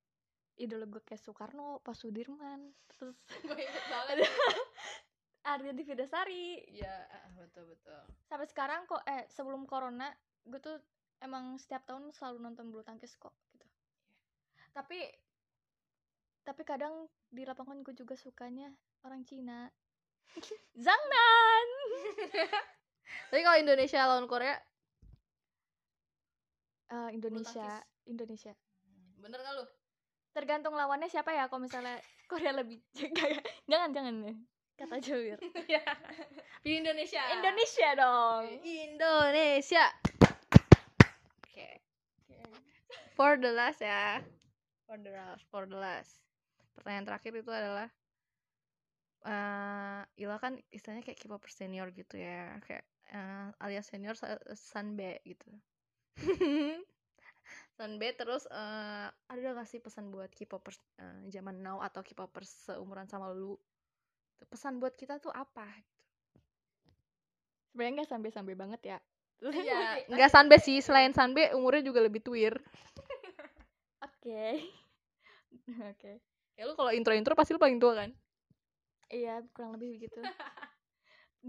idola 0.60 0.86
gue 0.86 1.02
kayak 1.02 1.20
Soekarno, 1.20 1.82
Pak 1.82 1.96
Sudirman, 1.98 2.70
terus 2.94 3.18
gue 3.48 3.58
inget 3.58 3.84
banget 3.90 4.16
Ardian 5.50 5.76
Vidasari. 5.80 6.62
Iya, 6.68 7.08
ah, 7.10 7.32
betul 7.34 7.64
betul. 7.72 8.00
Sampai 8.28 8.46
sekarang 8.46 8.84
kok 8.86 9.00
eh 9.08 9.26
sebelum 9.32 9.64
corona 9.64 10.12
gue 10.44 10.60
tuh 10.62 10.76
emang 11.20 11.56
setiap 11.56 11.84
tahun 11.84 12.12
selalu 12.12 12.38
nonton 12.40 12.72
bulu 12.72 12.82
tangkis 12.82 13.16
kok 13.16 13.32
gitu. 13.54 13.66
Tapi 14.72 14.98
tapi 16.40 16.62
kadang 16.64 17.06
di 17.28 17.44
lapangan 17.44 17.84
gue 17.84 17.92
juga 17.94 18.16
sukanya 18.16 18.72
orang 19.04 19.22
Cina. 19.24 19.68
Zhangnan. 20.84 21.68
Tapi 23.30 23.42
kalau 23.42 23.58
Indonesia 23.58 24.06
lawan 24.06 24.30
Korea, 24.30 24.54
Eh, 26.90 27.10
Indonesia. 27.14 27.78
Indonesia. 28.02 28.50
bener 29.20 29.38
gak 29.38 29.54
lu? 29.54 29.64
Tergantung 30.34 30.74
lawannya 30.74 31.06
siapa 31.06 31.30
ya 31.30 31.46
kalau 31.46 31.62
misalnya 31.62 32.02
Korea 32.30 32.50
lebih 32.50 32.82
jangan 33.70 33.90
jangan 33.94 34.14
ya. 34.26 34.34
Kata 34.74 34.96
Jawir. 34.98 35.38
Iya. 35.68 35.84
Di 36.64 36.80
Indonesia. 36.80 37.20
Indonesia 37.36 37.88
dong. 37.94 38.42
Indonesia. 38.64 39.84
Oke. 41.60 42.40
For 43.16 43.36
the 43.36 43.52
last 43.52 43.80
ya. 43.84 44.24
For 44.88 44.96
the 44.96 45.12
last, 45.12 45.42
for 45.52 45.62
the 45.68 45.76
last. 45.76 46.12
Pertanyaan 46.74 47.06
terakhir 47.06 47.32
itu 47.36 47.50
adalah 47.52 47.88
eh 49.28 50.00
Ila 50.24 50.36
kan 50.40 50.56
istilahnya 50.72 51.04
kayak 51.04 51.20
K-popper 51.20 51.52
senior 51.52 51.88
gitu 51.92 52.16
ya, 52.16 52.56
kayak 52.64 52.84
eh, 53.12 53.48
alias 53.60 53.86
senior 53.92 54.16
sa- 54.16 54.40
Sanbe 54.56 55.20
gitu. 55.28 55.48
Sanbe 57.76 58.08
terus 58.16 58.44
eh 58.50 59.06
ada 59.32 59.48
gak 59.56 59.68
sih 59.68 59.80
pesan 59.84 60.08
buat 60.14 60.30
K-popers 60.32 60.78
eh, 61.04 61.20
zaman 61.34 61.60
now 61.60 61.78
atau 61.84 62.00
K-popers 62.00 62.48
seumuran 62.72 63.08
sama 63.12 63.28
lu? 63.32 63.56
Pesan 64.48 64.80
buat 64.80 64.94
kita 64.96 65.20
tuh 65.20 65.32
apa? 65.32 65.68
Sebenarnya 67.70 68.02
nggak 68.02 68.10
sampai-sampai 68.10 68.54
banget 68.58 68.80
ya. 68.96 68.98
Iya, 69.48 69.80
nggak 70.12 70.30
Sanbe 70.34 70.56
sih, 70.66 70.78
selain 70.86 71.12
Sanbe 71.16 71.42
umurnya 71.58 71.82
juga 71.88 72.00
lebih 72.06 72.20
tuir. 72.26 72.54
Oke. 74.04 74.68
Oke. 75.90 76.20
Ya 76.58 76.64
lu 76.68 76.74
kalau 76.78 76.92
intro-intro 76.98 77.32
pasti 77.38 77.52
lu 77.54 77.60
paling 77.62 77.78
tua 77.82 77.92
kan? 78.00 78.10
Iya, 79.16 79.34
kurang 79.54 79.72
lebih 79.76 79.88
begitu. 79.96 80.20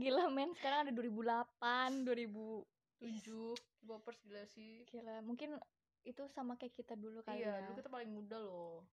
Gila 0.02 0.26
men, 0.36 0.52
sekarang 0.58 0.80
ada 0.88 0.92
2008, 0.98 1.90
2000 2.08 2.64
Tujuh, 3.02 3.58
Bopers 3.88 4.20
gila 4.26 4.44
sih. 4.46 4.86
Gila, 4.90 5.22
mungkin 5.26 5.58
itu 6.06 6.24
sama 6.36 6.54
kayak 6.60 6.74
kita 6.78 6.94
dulu 6.98 7.20
kali 7.26 7.44
Iya, 7.44 7.52
ya. 7.58 7.66
dulu 7.66 7.74
kita 7.80 7.90
paling 7.94 8.12
muda 8.14 8.38
loh. 8.46 8.86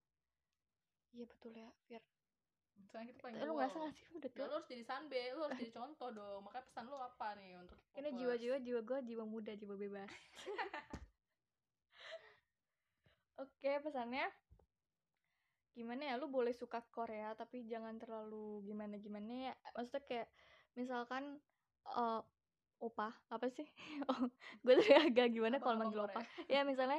Iya 1.14 1.25
betul 1.31 1.52
ya, 1.62 1.69
Fir. 1.87 2.02
Soalnya 2.87 3.06
kita 3.11 3.20
paling 3.20 3.37
Eh, 3.38 3.44
lu 3.49 3.54
gak 3.58 3.70
sih 3.75 3.80
udah 4.14 4.30
Nah, 4.30 4.35
tua? 4.35 4.47
Lu 4.47 4.54
harus 4.54 4.68
jadi 4.70 4.85
sanbe, 4.87 5.23
lu 5.35 5.40
harus 5.44 5.58
jadi 5.58 5.73
contoh 5.78 6.08
dong. 6.14 6.40
Makanya 6.47 6.64
pesan 6.70 6.85
lu 6.87 6.97
apa 6.99 7.28
nih 7.38 7.50
untuk 7.58 7.78
ini 7.99 8.08
jiwa-jiwa 8.14 8.56
jiwa 8.62 8.80
gue 8.87 8.99
jiwa 9.11 9.25
muda 9.26 9.52
jiwa 9.58 9.75
bebas. 9.75 10.11
Oke 13.42 13.70
pesannya? 13.82 14.26
Gimana 15.78 16.02
ya 16.11 16.14
lu 16.18 16.26
boleh 16.26 16.50
suka 16.50 16.82
Korea 16.90 17.38
tapi 17.38 17.62
jangan 17.70 17.94
terlalu 18.02 18.66
gimana 18.66 18.99
gimana 18.99 19.32
ya. 19.50 19.54
Maksudnya 19.76 20.02
kayak 20.11 20.28
misalkan 20.75 21.38
eh 21.87 22.20
opa 22.82 23.08
apa 23.30 23.47
sih? 23.50 23.66
Oh, 24.11 24.26
gue 24.66 24.75
tuh 24.82 24.94
agak 24.94 25.30
gimana 25.35 25.56
kalau 25.62 25.78
manggil 25.78 26.02
opa? 26.06 26.23
Ya 26.50 26.66
misalnya 26.66 26.99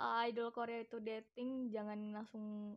eh, 0.00 0.14
idol 0.28 0.52
Korea 0.52 0.84
itu 0.84 1.00
dating 1.00 1.72
jangan 1.72 1.98
langsung 2.12 2.76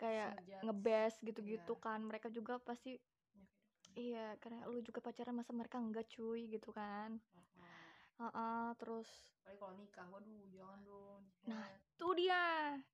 kayak 0.00 0.32
ngebes 0.64 1.14
gitu-gitu 1.20 1.74
Iya. 1.76 1.82
kan 1.84 2.00
mereka 2.00 2.28
juga 2.32 2.54
pasti 2.56 2.96
Punya 2.96 3.44
kehidupan. 3.46 4.00
iya 4.00 4.26
karena 4.40 4.60
lu 4.72 4.78
juga 4.80 5.00
pacaran 5.04 5.36
masa 5.36 5.52
mereka 5.52 5.76
enggak 5.76 6.08
cuy 6.08 6.48
gitu 6.48 6.70
kan 6.72 7.20
oh. 7.36 7.44
Heeh, 8.20 8.68
terus 8.76 9.08
Apalagi 9.40 9.58
kalau 9.58 9.74
nikah, 9.80 10.06
waduh 10.12 10.44
jangan 10.52 10.78
dong. 10.84 11.22
Nah, 11.48 11.64
tuh 11.96 12.12
dia 12.20 12.40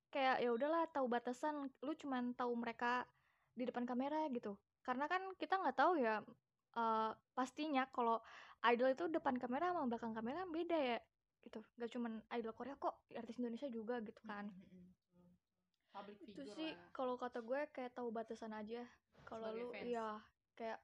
kayak 0.07 0.39
ya 0.39 0.49
udahlah 0.55 0.87
tahu 0.91 1.07
batasan 1.11 1.67
lu 1.83 1.91
cuman 1.95 2.31
tahu 2.31 2.51
mereka 2.55 3.03
di 3.51 3.67
depan 3.67 3.83
kamera 3.83 4.27
gitu 4.31 4.55
karena 4.83 5.05
kan 5.11 5.19
kita 5.35 5.59
nggak 5.59 5.75
tahu 5.75 5.99
ya 5.99 6.23
eh, 6.75 7.11
pastinya 7.35 7.83
kalau 7.91 8.23
idol 8.71 8.89
itu 8.95 9.03
depan 9.11 9.35
kamera 9.35 9.75
sama 9.75 9.87
belakang 9.91 10.15
kamera 10.15 10.47
beda 10.47 10.77
ya 10.79 10.99
gitu 11.43 11.59
gak 11.79 11.91
cuman 11.91 12.23
idol 12.35 12.51
Korea 12.55 12.75
kok 12.79 13.03
artis 13.15 13.39
Indonesia 13.39 13.67
juga 13.71 13.99
gitu 14.03 14.19
kan 14.23 14.51
Mm, 14.51 14.96
Public 15.97 16.17
itu 16.21 16.25
figure 16.45 16.53
sih 16.53 16.71
lah. 16.73 16.89
kalau 16.93 17.15
kata 17.17 17.39
gue 17.41 17.59
kayak 17.73 17.91
tahu 17.97 18.13
batasan 18.13 18.53
aja 18.53 18.85
kalau 19.25 19.49
lu 19.51 19.73
fans. 19.73 19.89
ya 19.89 20.21
kayak 20.53 20.79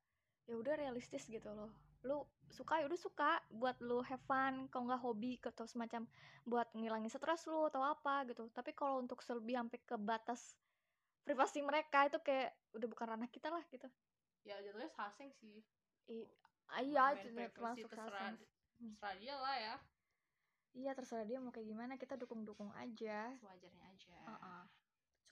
ya 0.49 0.55
udah 0.57 0.73
realistis 0.75 1.23
gitu 1.29 1.53
loh 1.53 1.69
lu 2.03 2.25
suka 2.51 2.83
ya 2.83 2.85
udah 2.91 2.99
suka 2.99 3.39
buat 3.47 3.79
lu 3.79 4.03
have 4.03 4.19
fun 4.27 4.67
kalau 4.67 4.91
nggak 4.91 5.01
hobi 5.01 5.39
atau 5.39 5.63
semacam 5.63 6.03
buat 6.43 6.67
ngilangin 6.75 7.07
stres 7.07 7.47
lu 7.47 7.71
atau 7.71 7.79
apa 7.79 8.27
gitu 8.27 8.51
tapi 8.51 8.75
kalau 8.75 8.99
untuk 8.99 9.23
selebih 9.23 9.55
sampai 9.55 9.79
ke 9.79 9.95
batas 9.95 10.59
privasi 11.23 11.63
mereka 11.63 12.11
itu 12.11 12.19
kayak 12.19 12.51
udah 12.75 12.87
bukan 12.91 13.07
ranah 13.15 13.29
kita 13.31 13.47
lah 13.47 13.63
gitu 13.71 13.87
Ya 14.43 14.59
jatuhnya 14.59 14.91
saseng 14.91 15.31
sih. 15.39 15.63
I, 16.11 16.27
ah, 16.67 16.83
iya 16.83 17.03
itu 17.23 17.31
termasuk 17.55 17.87
terserah, 17.87 18.35
saseng 18.35 18.43
terserah 18.99 19.15
dia 19.15 19.35
lah 19.39 19.55
ya. 19.55 19.75
iya 20.75 20.91
terserah 20.91 21.23
dia 21.23 21.39
mau 21.39 21.55
kayak 21.55 21.71
gimana 21.71 21.95
kita 21.95 22.19
dukung 22.19 22.43
dukung 22.43 22.67
aja 22.75 23.31
Sewajarnya 23.39 23.83
aja. 23.87 24.17
Heeh. 24.27 24.63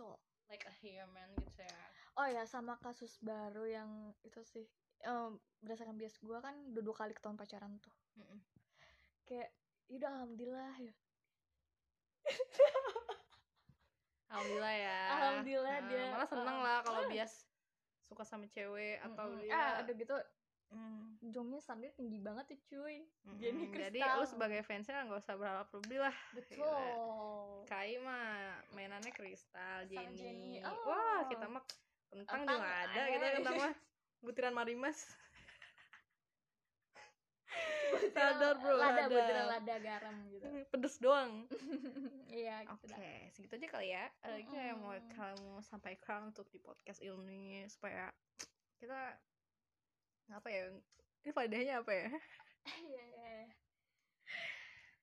Betul. 0.01 0.17
Like 0.49 0.65
a 0.65 0.73
hair 0.81 1.05
man 1.07 1.29
gitu 1.37 1.61
ya. 1.61 1.81
Oh 2.17 2.25
ya 2.25 2.41
sama 2.43 2.73
kasus 2.75 3.21
baru 3.21 3.63
yang 3.63 3.89
itu 4.21 4.41
sih 4.43 4.65
em, 4.99 5.31
berdasarkan 5.61 5.93
bias 5.93 6.17
gue 6.17 6.37
kan 6.37 6.57
udah 6.67 6.81
dua 6.81 6.95
kali 6.95 7.13
ketahuan 7.13 7.37
pacaran 7.37 7.77
tuh 7.77 7.93
Mm-mm. 8.17 8.41
kayak 9.23 9.53
ya 9.85 9.95
udah 9.95 10.09
alhamdulillah 10.17 10.73
ya 10.75 10.93
Alhamdulillah 14.27 14.75
ya. 14.75 14.99
Alhamdulillah 15.11 15.75
Nah, 15.77 15.87
dia- 15.87 16.11
Malah 16.11 16.29
seneng 16.29 16.57
ah. 16.57 16.63
lah 16.63 16.77
kalau 16.81 17.01
bias 17.07 17.33
suka 18.01 18.23
sama 18.23 18.45
cewek 18.47 18.99
atau 19.01 19.25
Mm-mm. 19.29 19.41
dia. 19.41 19.51
ah 19.53 19.71
ada 19.79 19.91
gitu 19.91 20.15
Mm, 20.71 21.19
jongnya 21.35 21.59
standar 21.59 21.91
tinggi 21.93 22.15
banget 22.17 22.55
ya 22.55 22.57
cuy. 22.71 23.03
Jenny 23.37 23.67
Jadi 23.67 23.99
Kristal. 23.99 24.15
lu 24.15 24.25
sebagai 24.25 24.61
fansnya 24.63 25.03
nggak 25.03 25.19
usah 25.19 25.35
berharap 25.35 25.67
lebih 25.75 25.99
lah. 25.99 26.15
betul 26.31 27.67
Kai 27.67 27.99
mah 27.99 28.55
mainannya 28.71 29.11
kristal 29.11 29.83
Jenny. 29.91 30.15
Jenny. 30.15 30.51
Oh. 30.63 30.75
Wah, 30.87 31.27
kita 31.27 31.45
mah 31.45 31.63
kentang 32.07 32.43
juga 32.47 32.67
ada 32.87 33.01
kita 33.07 33.25
kentang 33.39 33.55
mah 33.59 33.73
butiran 34.19 34.53
marimas. 34.55 34.99
Sadar 38.11 38.55
bro, 38.59 38.75
lada 38.79 39.03
ada. 39.03 39.11
butiran 39.11 39.45
lada 39.47 39.75
garam 39.79 40.15
gitu 40.31 40.47
Pedes 40.71 40.95
doang. 40.99 41.31
iya 42.31 42.63
Oke, 42.67 42.87
gitu 42.87 42.95
dah. 42.95 43.27
segitu 43.35 43.53
aja 43.59 43.67
kali 43.67 43.87
ya. 43.91 44.05
Eh, 44.23 44.39
Kita 44.47 44.59
yang 44.71 44.79
mau 44.79 44.95
kamu 44.95 45.59
sampaikan 45.59 46.31
untuk 46.31 46.47
di 46.47 46.59
podcast 46.59 47.03
ini 47.03 47.67
supaya 47.67 48.07
kita 48.79 49.19
apa 50.33 50.49
ya? 50.49 50.63
Ini 51.21 51.31
faedahnya 51.31 51.73
apa 51.81 51.91
ya? 51.93 52.09
Iya, 52.77 53.03
iya. 53.03 53.35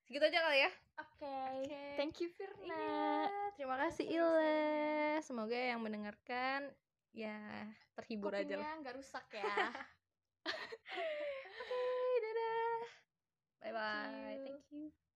Segitu 0.04 0.24
aja 0.24 0.40
kali 0.40 0.58
ya. 0.62 0.70
oke 0.98 1.34
Oke. 1.62 1.82
thank 2.00 2.16
you 2.18 2.28
Firna 2.32 2.74
Iya, 2.74 3.52
terima 3.54 3.76
kasih 3.78 4.06
Ile. 4.08 4.58
Semoga 5.20 5.54
yang 5.54 5.84
mendengarkan 5.84 6.72
ya 7.12 7.36
terhibur 7.94 8.30
aja 8.32 8.56
lah. 8.56 8.72
nggak 8.80 8.94
rusak 8.96 9.26
ya 9.30 9.44
Oke, 10.48 11.84
dadah. 12.24 12.80
Bye 13.60 13.72
bye. 13.74 14.38
you. 14.38 14.44
Thank 14.46 14.64
you. 14.72 15.07